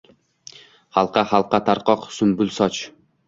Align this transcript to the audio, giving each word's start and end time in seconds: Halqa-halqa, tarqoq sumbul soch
Halqa-halqa, 0.97 1.59
tarqoq 1.69 2.09
sumbul 2.17 2.53
soch 2.59 2.81